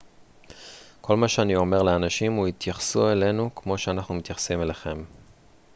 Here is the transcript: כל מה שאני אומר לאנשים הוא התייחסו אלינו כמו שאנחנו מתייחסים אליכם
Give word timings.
כל 1.01 1.17
מה 1.17 1.27
שאני 1.27 1.55
אומר 1.55 1.81
לאנשים 1.83 2.33
הוא 2.33 2.47
התייחסו 2.47 3.11
אלינו 3.11 3.49
כמו 3.55 3.77
שאנחנו 3.77 4.15
מתייחסים 4.15 4.61
אליכם 4.61 5.03